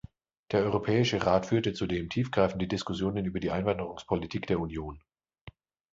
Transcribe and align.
Der 0.51 0.63
Europäische 0.63 1.23
Rat 1.27 1.45
führte 1.45 1.73
zudem 1.75 2.09
tief 2.09 2.31
greifende 2.31 2.65
Diskussionen 2.65 3.23
über 3.25 3.39
die 3.39 3.51
Einwanderungspolitik 3.51 4.47
der 4.47 4.59
Union. 4.59 4.97